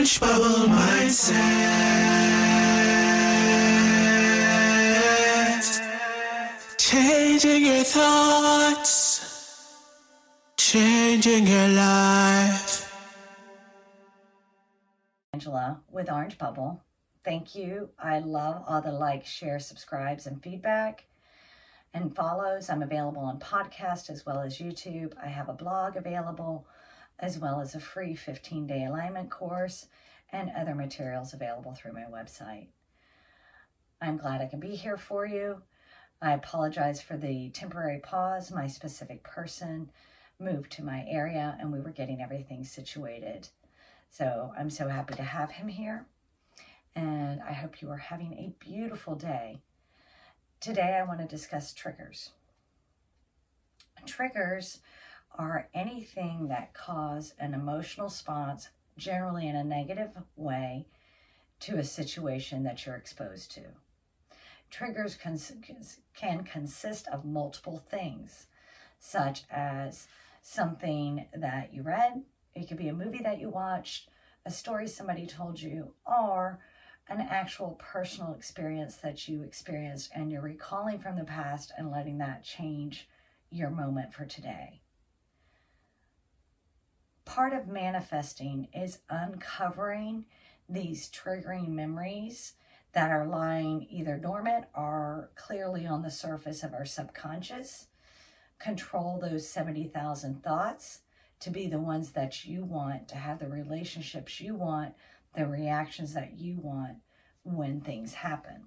Orange 0.00 0.18
Bubble 0.18 0.66
Mindset. 0.66 1.36
Changing 6.78 7.66
your 7.66 7.84
thoughts, 7.84 9.76
changing 10.56 11.46
your 11.46 11.68
life. 11.68 12.90
Angela 15.34 15.82
with 15.90 16.10
Orange 16.10 16.38
Bubble. 16.38 16.82
Thank 17.22 17.54
you. 17.54 17.90
I 17.98 18.20
love 18.20 18.64
all 18.66 18.80
the 18.80 18.92
likes, 18.92 19.28
shares, 19.28 19.66
subscribes, 19.66 20.26
and 20.26 20.42
feedback 20.42 21.04
and 21.92 22.16
follows. 22.16 22.70
I'm 22.70 22.82
available 22.82 23.20
on 23.20 23.38
podcast 23.38 24.08
as 24.08 24.24
well 24.24 24.40
as 24.40 24.56
YouTube. 24.56 25.12
I 25.22 25.26
have 25.26 25.50
a 25.50 25.52
blog 25.52 25.96
available 25.96 26.66
as 27.20 27.38
well 27.38 27.60
as 27.60 27.74
a 27.74 27.80
free 27.80 28.14
15 28.14 28.66
day 28.66 28.84
alignment 28.84 29.30
course 29.30 29.86
and 30.32 30.50
other 30.56 30.74
materials 30.74 31.32
available 31.32 31.74
through 31.74 31.92
my 31.92 32.04
website. 32.04 32.68
I'm 34.00 34.16
glad 34.16 34.40
I 34.40 34.46
can 34.46 34.60
be 34.60 34.76
here 34.76 34.96
for 34.96 35.26
you. 35.26 35.62
I 36.22 36.32
apologize 36.32 37.00
for 37.00 37.16
the 37.16 37.50
temporary 37.50 37.98
pause. 37.98 38.50
My 38.50 38.66
specific 38.66 39.22
person 39.22 39.90
moved 40.38 40.72
to 40.72 40.84
my 40.84 41.04
area 41.08 41.56
and 41.60 41.72
we 41.72 41.80
were 41.80 41.90
getting 41.90 42.22
everything 42.22 42.64
situated. 42.64 43.48
So 44.10 44.52
I'm 44.58 44.70
so 44.70 44.88
happy 44.88 45.14
to 45.14 45.22
have 45.22 45.50
him 45.50 45.68
here. 45.68 46.06
And 46.96 47.40
I 47.42 47.52
hope 47.52 47.80
you 47.80 47.90
are 47.90 47.96
having 47.96 48.32
a 48.32 48.54
beautiful 48.64 49.14
day. 49.14 49.60
Today 50.60 50.98
I 50.98 51.04
want 51.04 51.20
to 51.20 51.26
discuss 51.26 51.72
triggers. 51.72 52.30
Triggers 54.06 54.80
are 55.38 55.68
anything 55.72 56.48
that 56.48 56.74
cause 56.74 57.34
an 57.38 57.54
emotional 57.54 58.06
response, 58.06 58.68
generally 58.96 59.46
in 59.46 59.56
a 59.56 59.64
negative 59.64 60.10
way, 60.36 60.86
to 61.60 61.78
a 61.78 61.84
situation 61.84 62.62
that 62.62 62.84
you're 62.84 62.96
exposed 62.96 63.50
to. 63.52 63.62
Triggers 64.70 65.16
cons- 65.16 66.00
can 66.14 66.44
consist 66.44 67.08
of 67.08 67.24
multiple 67.24 67.78
things, 67.78 68.46
such 68.98 69.44
as 69.50 70.06
something 70.42 71.26
that 71.34 71.72
you 71.74 71.82
read, 71.82 72.22
it 72.54 72.68
could 72.68 72.76
be 72.76 72.88
a 72.88 72.92
movie 72.92 73.22
that 73.22 73.40
you 73.40 73.48
watched, 73.48 74.08
a 74.44 74.50
story 74.50 74.88
somebody 74.88 75.26
told 75.26 75.60
you, 75.60 75.94
or 76.06 76.58
an 77.08 77.20
actual 77.20 77.78
personal 77.78 78.34
experience 78.34 78.96
that 78.96 79.28
you 79.28 79.42
experienced 79.42 80.10
and 80.14 80.30
you're 80.30 80.40
recalling 80.40 80.98
from 80.98 81.16
the 81.16 81.24
past 81.24 81.72
and 81.76 81.90
letting 81.90 82.18
that 82.18 82.44
change 82.44 83.08
your 83.50 83.70
moment 83.70 84.14
for 84.14 84.24
today 84.24 84.80
part 87.24 87.52
of 87.52 87.68
manifesting 87.68 88.68
is 88.74 88.98
uncovering 89.08 90.24
these 90.68 91.10
triggering 91.10 91.68
memories 91.68 92.54
that 92.92 93.10
are 93.10 93.26
lying 93.26 93.86
either 93.90 94.16
dormant 94.16 94.66
or 94.74 95.30
clearly 95.34 95.86
on 95.86 96.02
the 96.02 96.10
surface 96.10 96.62
of 96.62 96.74
our 96.74 96.84
subconscious. 96.84 97.86
Control 98.58 99.18
those 99.18 99.48
70,000 99.48 100.42
thoughts 100.42 101.00
to 101.40 101.50
be 101.50 101.66
the 101.66 101.78
ones 101.78 102.10
that 102.10 102.44
you 102.44 102.64
want, 102.64 103.08
to 103.08 103.16
have 103.16 103.38
the 103.38 103.48
relationships 103.48 104.40
you 104.40 104.54
want, 104.54 104.94
the 105.34 105.46
reactions 105.46 106.12
that 106.14 106.38
you 106.38 106.58
want 106.58 106.98
when 107.44 107.80
things 107.80 108.14
happen. 108.14 108.66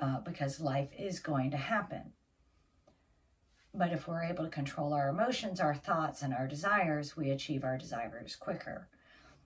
Uh, 0.00 0.20
because 0.20 0.58
life 0.60 0.88
is 0.98 1.20
going 1.20 1.50
to 1.50 1.56
happen. 1.56 2.12
But 3.74 3.92
if 3.92 4.06
we're 4.06 4.22
able 4.22 4.44
to 4.44 4.50
control 4.50 4.92
our 4.92 5.08
emotions, 5.08 5.58
our 5.58 5.74
thoughts, 5.74 6.22
and 6.22 6.34
our 6.34 6.46
desires, 6.46 7.16
we 7.16 7.30
achieve 7.30 7.64
our 7.64 7.78
desires 7.78 8.36
quicker. 8.36 8.88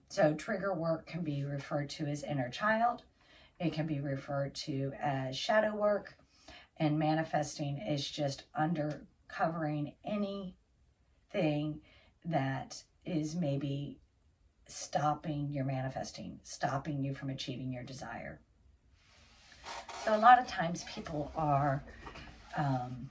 So, 0.09 0.35
trigger 0.35 0.75
work 0.75 1.07
can 1.07 1.23
be 1.23 1.45
referred 1.45 1.91
to 1.91 2.07
as 2.07 2.25
inner 2.25 2.49
child, 2.49 3.03
it 3.59 3.73
can 3.73 3.87
be 3.87 4.01
referred 4.01 4.55
to 4.55 4.93
as 5.01 5.37
shadow 5.37 5.75
work, 5.75 6.17
and 6.77 6.99
manifesting 6.99 7.79
is 7.79 8.09
just 8.09 8.45
undercovering 8.59 9.95
anything 10.05 11.81
that 12.25 12.83
is 13.05 13.37
maybe 13.37 13.99
stopping 14.67 15.51
your 15.53 15.65
manifesting, 15.65 16.41
stopping 16.43 17.03
you 17.03 17.15
from 17.15 17.31
achieving 17.31 17.73
your 17.73 17.85
desire. 17.85 18.41
So, 20.05 20.17
a 20.17 20.19
lot 20.19 20.41
of 20.41 20.49
times 20.49 20.85
people 20.93 21.31
are. 21.37 21.85
Um, 22.57 23.11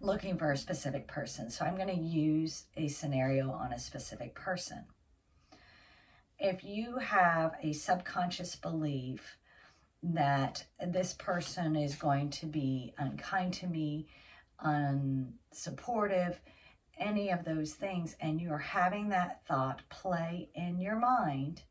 looking 0.00 0.38
for 0.38 0.50
a 0.50 0.56
specific 0.56 1.06
person. 1.06 1.50
So 1.50 1.64
I'm 1.64 1.76
going 1.76 1.88
to 1.88 1.94
use 1.94 2.64
a 2.76 2.88
scenario 2.88 3.50
on 3.50 3.72
a 3.72 3.78
specific 3.78 4.34
person. 4.34 4.84
If 6.38 6.64
you 6.64 6.96
have 6.98 7.54
a 7.62 7.72
subconscious 7.72 8.56
belief 8.56 9.36
that 10.02 10.64
this 10.84 11.12
person 11.12 11.76
is 11.76 11.94
going 11.94 12.30
to 12.30 12.46
be 12.46 12.94
unkind 12.96 13.52
to 13.54 13.66
me, 13.66 14.06
unsupportive, 14.64 16.36
any 16.98 17.30
of 17.30 17.44
those 17.44 17.74
things, 17.74 18.16
and 18.20 18.40
you're 18.40 18.58
having 18.58 19.10
that 19.10 19.42
thought 19.46 19.82
play 19.90 20.48
in 20.54 20.80
your 20.80 20.96
mind, 20.96 21.62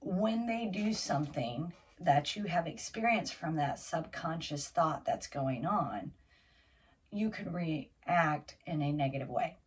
when 0.00 0.46
they 0.46 0.66
do 0.66 0.92
something 0.92 1.72
that 2.04 2.36
you 2.36 2.44
have 2.44 2.66
experienced 2.66 3.34
from 3.34 3.56
that 3.56 3.78
subconscious 3.78 4.68
thought 4.68 5.04
that's 5.04 5.26
going 5.26 5.64
on, 5.66 6.12
you 7.10 7.30
can 7.30 7.52
react 7.52 8.56
in 8.66 8.82
a 8.82 8.92
negative 8.92 9.28
way. 9.28 9.58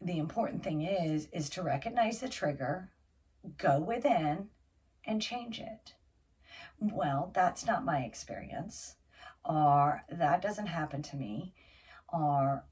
The 0.00 0.18
important 0.18 0.64
thing 0.64 0.82
is 0.82 1.28
is 1.32 1.50
to 1.50 1.62
recognize 1.62 2.20
the 2.20 2.28
trigger, 2.28 2.90
go 3.58 3.78
within 3.78 4.48
and 5.04 5.20
change 5.20 5.60
it. 5.60 5.94
Well, 6.80 7.30
that's 7.34 7.66
not 7.66 7.84
my 7.84 8.00
experience 8.00 8.96
or 9.44 10.02
that 10.10 10.42
doesn't 10.42 10.66
happen 10.66 11.02
to 11.02 11.16
me 11.16 11.54
or 12.08 12.64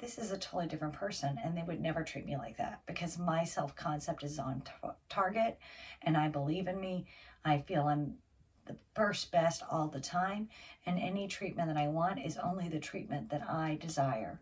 this 0.00 0.18
is 0.18 0.30
a 0.30 0.38
totally 0.38 0.66
different 0.66 0.94
person 0.94 1.38
and 1.44 1.56
they 1.56 1.62
would 1.62 1.80
never 1.80 2.02
treat 2.02 2.26
me 2.26 2.36
like 2.36 2.56
that 2.56 2.80
because 2.86 3.18
my 3.18 3.44
self 3.44 3.76
concept 3.76 4.22
is 4.22 4.38
on 4.38 4.62
t- 4.62 4.88
target 5.08 5.58
and 6.02 6.16
I 6.16 6.28
believe 6.28 6.66
in 6.66 6.80
me. 6.80 7.06
I 7.44 7.58
feel 7.58 7.86
I'm 7.86 8.16
the 8.70 8.76
first 8.94 9.32
best 9.32 9.62
all 9.70 9.88
the 9.88 10.00
time, 10.00 10.48
and 10.86 10.98
any 10.98 11.26
treatment 11.26 11.68
that 11.68 11.76
I 11.76 11.88
want 11.88 12.20
is 12.20 12.36
only 12.36 12.68
the 12.68 12.78
treatment 12.78 13.30
that 13.30 13.42
I 13.48 13.78
desire. 13.80 14.40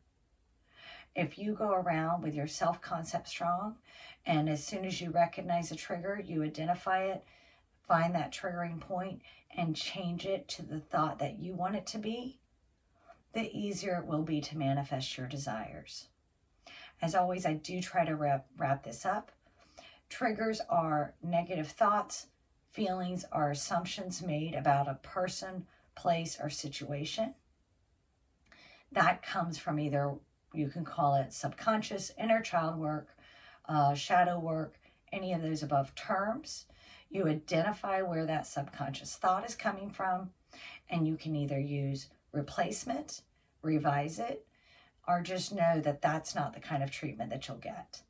If 1.14 1.38
you 1.38 1.54
go 1.54 1.72
around 1.72 2.22
with 2.22 2.34
your 2.34 2.46
self 2.46 2.80
concept 2.80 3.28
strong, 3.28 3.76
and 4.26 4.48
as 4.48 4.62
soon 4.62 4.84
as 4.84 5.00
you 5.00 5.10
recognize 5.10 5.72
a 5.72 5.76
trigger, 5.76 6.20
you 6.22 6.42
identify 6.42 7.04
it, 7.04 7.24
find 7.86 8.14
that 8.14 8.32
triggering 8.32 8.80
point, 8.80 9.22
and 9.56 9.74
change 9.74 10.26
it 10.26 10.46
to 10.48 10.62
the 10.62 10.80
thought 10.80 11.18
that 11.20 11.38
you 11.38 11.54
want 11.54 11.76
it 11.76 11.86
to 11.86 11.98
be, 11.98 12.38
the 13.32 13.50
easier 13.56 13.98
it 13.98 14.06
will 14.06 14.22
be 14.22 14.40
to 14.40 14.58
manifest 14.58 15.16
your 15.16 15.26
desires. 15.26 16.08
As 17.00 17.14
always, 17.14 17.46
I 17.46 17.54
do 17.54 17.80
try 17.80 18.04
to 18.04 18.16
wrap, 18.16 18.46
wrap 18.56 18.82
this 18.82 19.06
up. 19.06 19.30
Triggers 20.08 20.60
are 20.68 21.14
negative 21.22 21.68
thoughts, 21.68 22.26
feelings, 22.70 23.24
are 23.30 23.50
assumptions 23.50 24.22
made 24.22 24.54
about 24.54 24.88
a 24.88 24.98
person, 25.02 25.66
place, 25.94 26.38
or 26.40 26.50
situation. 26.50 27.34
That 28.90 29.22
comes 29.22 29.58
from 29.58 29.78
either, 29.78 30.14
you 30.52 30.68
can 30.68 30.84
call 30.84 31.14
it 31.16 31.32
subconscious, 31.32 32.10
inner 32.18 32.40
child 32.40 32.78
work, 32.78 33.08
uh, 33.68 33.94
shadow 33.94 34.38
work, 34.38 34.78
any 35.12 35.32
of 35.32 35.42
those 35.42 35.62
above 35.62 35.94
terms. 35.94 36.66
You 37.10 37.28
identify 37.28 38.02
where 38.02 38.26
that 38.26 38.46
subconscious 38.46 39.16
thought 39.16 39.44
is 39.44 39.54
coming 39.54 39.90
from, 39.90 40.30
and 40.88 41.06
you 41.06 41.16
can 41.16 41.36
either 41.36 41.58
use 41.58 42.08
replacement, 42.32 43.22
revise 43.62 44.18
it, 44.18 44.46
or 45.06 45.22
just 45.22 45.52
know 45.52 45.80
that 45.80 46.02
that's 46.02 46.34
not 46.34 46.52
the 46.54 46.60
kind 46.60 46.82
of 46.82 46.90
treatment 46.90 47.30
that 47.30 47.48
you'll 47.48 47.56
get. 47.56 48.02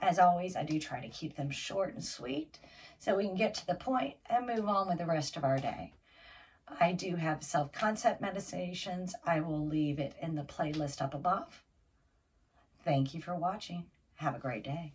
As 0.00 0.18
always, 0.18 0.56
I 0.56 0.64
do 0.64 0.80
try 0.80 1.00
to 1.00 1.08
keep 1.08 1.36
them 1.36 1.50
short 1.50 1.94
and 1.94 2.04
sweet 2.04 2.58
so 2.98 3.14
we 3.14 3.26
can 3.26 3.36
get 3.36 3.54
to 3.54 3.66
the 3.66 3.74
point 3.74 4.16
and 4.28 4.46
move 4.46 4.68
on 4.68 4.88
with 4.88 4.98
the 4.98 5.06
rest 5.06 5.36
of 5.36 5.44
our 5.44 5.58
day. 5.58 5.92
I 6.80 6.92
do 6.92 7.16
have 7.16 7.44
self 7.44 7.72
concept 7.72 8.20
meditations. 8.20 9.14
I 9.24 9.40
will 9.40 9.66
leave 9.66 9.98
it 9.98 10.14
in 10.20 10.34
the 10.34 10.42
playlist 10.42 11.02
up 11.02 11.14
above. 11.14 11.62
Thank 12.84 13.14
you 13.14 13.20
for 13.20 13.34
watching. 13.34 13.84
Have 14.16 14.34
a 14.34 14.38
great 14.38 14.64
day. 14.64 14.94